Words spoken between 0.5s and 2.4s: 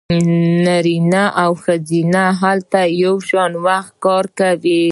نارینه او ښځینه